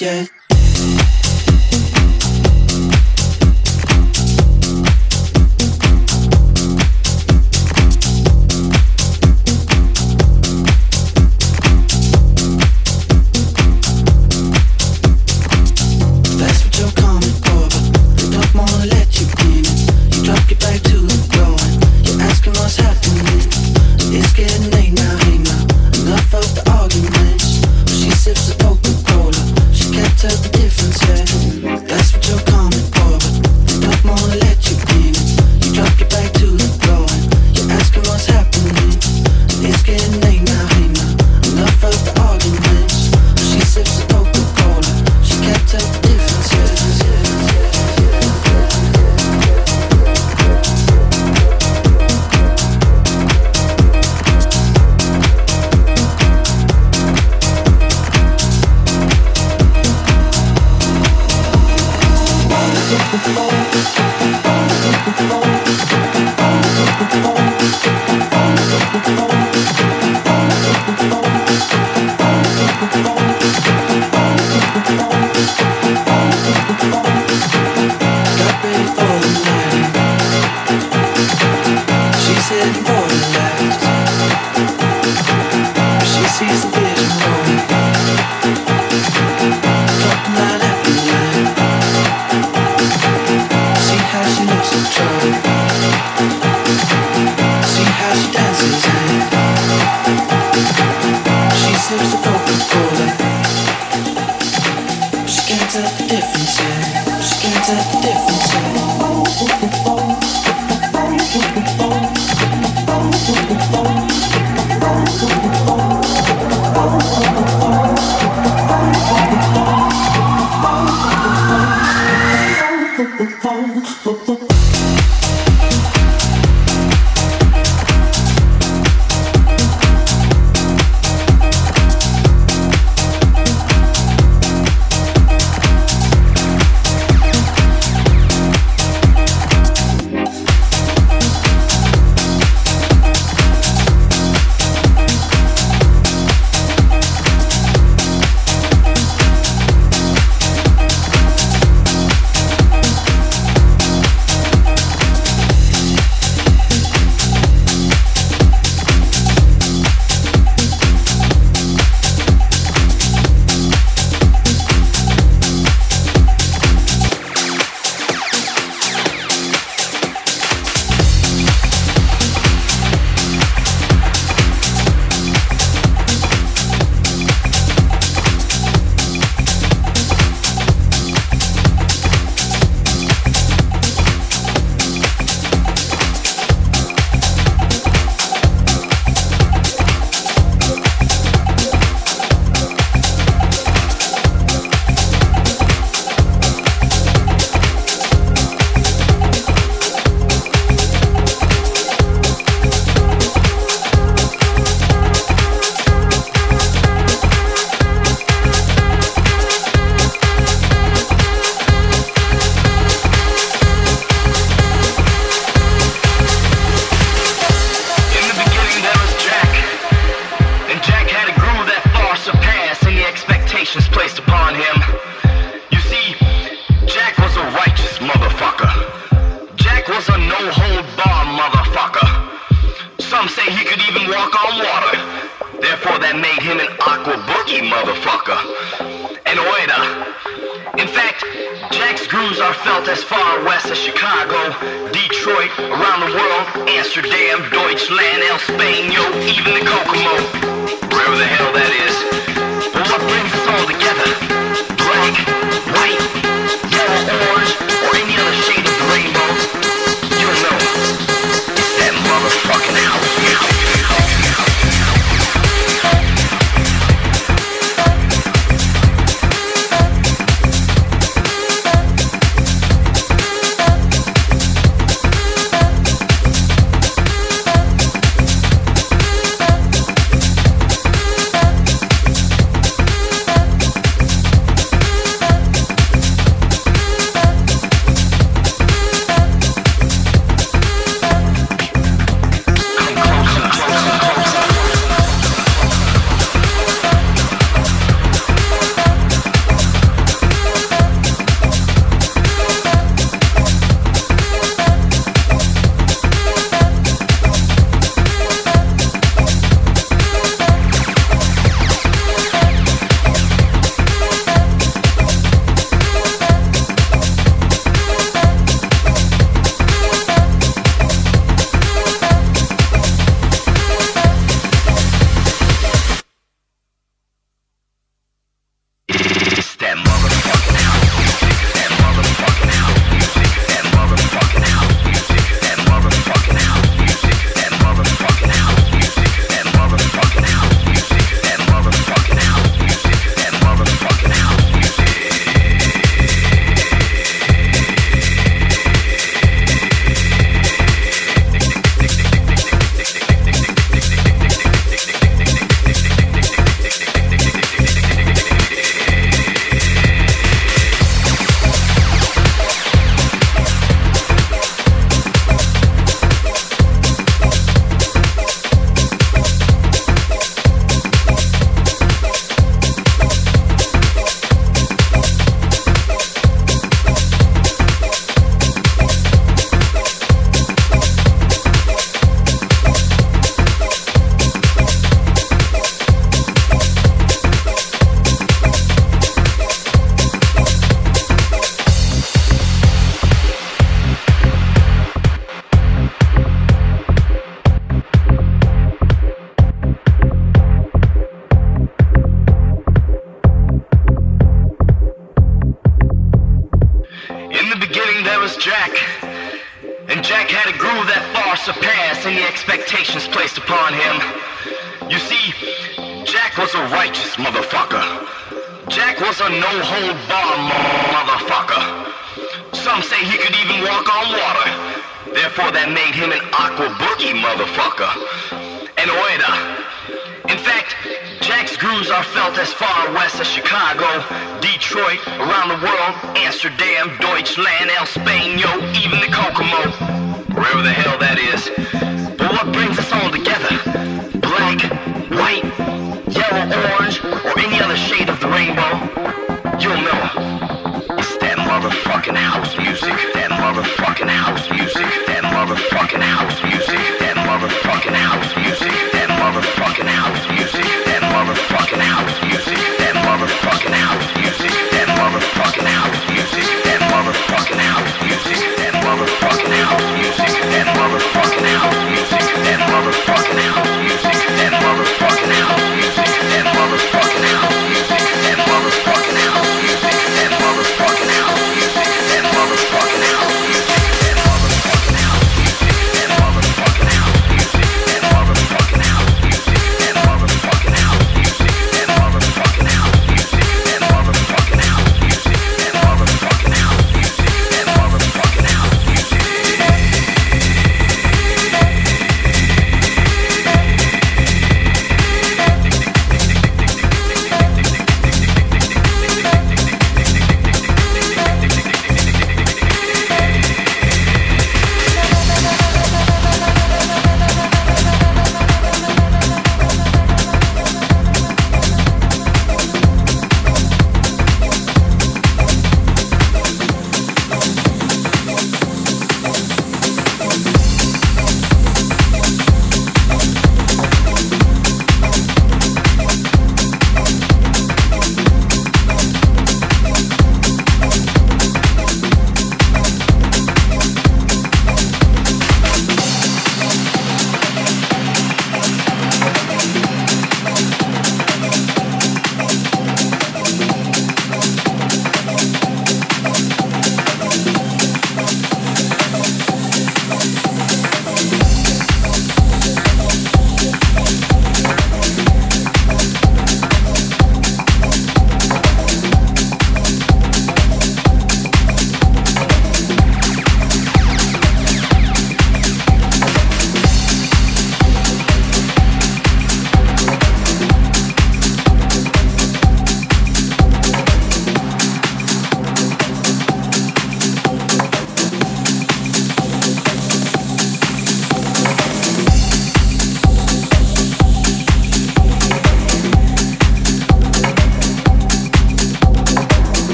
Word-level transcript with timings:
yet. 0.00 0.30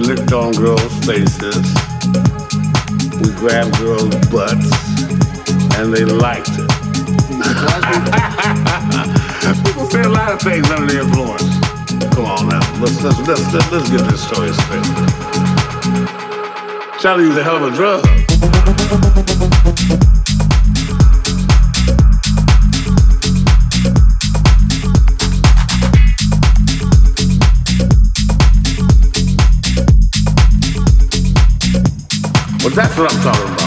We 0.00 0.06
licked 0.06 0.32
on 0.32 0.52
girls' 0.52 1.04
faces. 1.04 1.60
We 3.20 3.28
grabbed 3.36 3.76
girls' 3.76 4.16
butts. 4.30 4.72
And 5.76 5.92
they 5.92 6.06
liked 6.06 6.48
it. 6.48 6.70
People 9.62 9.86
say 9.90 10.00
a 10.00 10.08
lot 10.08 10.32
of 10.32 10.40
things 10.40 10.70
under 10.70 10.90
the 10.90 11.00
influence. 11.00 12.14
Come 12.14 12.24
on 12.24 12.48
now. 12.48 12.80
Let's, 12.80 13.02
let's, 13.02 13.18
let's, 13.28 13.52
let's, 13.52 13.70
let's 13.70 13.90
get 13.90 14.00
this 14.10 14.26
story 14.26 14.54
straight. 14.54 14.86
Charlie 17.02 17.28
was 17.28 17.36
a 17.36 17.42
hell 17.42 17.62
of 17.62 17.70
a 17.70 17.76
drug. 17.76 18.19
Well, 32.70 32.86
that's 32.86 32.96
what 32.96 33.12
I'm 33.12 33.20
talking 33.20 33.52
about. 33.52 33.59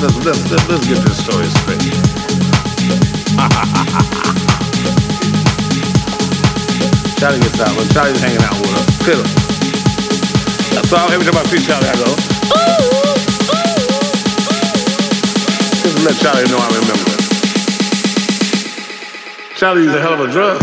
Let's, 0.00 0.16
let's, 0.24 0.48
let's, 0.68 0.86
get 0.86 1.02
this 1.02 1.18
story 1.18 1.48
straight. 1.58 1.82
Charlie 7.18 7.40
gets 7.40 7.58
out, 7.58 7.74
but 7.74 7.90
Charlie's 7.92 8.20
hanging 8.20 8.40
out 8.42 8.54
with 8.60 8.70
us. 8.78 9.08
Look 9.08 9.26
at 10.78 10.86
So 10.86 10.96
every 11.10 11.26
time 11.26 11.36
I 11.36 11.42
see 11.50 11.58
Charlie, 11.66 11.88
I 11.88 11.96
go, 11.98 12.14
Just 15.82 15.96
to 15.96 16.02
let 16.04 16.14
Charlie 16.22 16.46
know 16.46 16.58
I 16.62 16.68
remember. 16.78 17.10
Charlie's 19.56 19.92
a 19.92 20.00
hell 20.00 20.14
of 20.14 20.20
a 20.20 20.28
drug. 20.30 20.62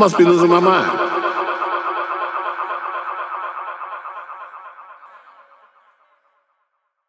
I 0.00 0.04
must 0.04 0.16
be 0.16 0.24
losing 0.24 0.48
my 0.48 0.60
mind. 0.60 0.99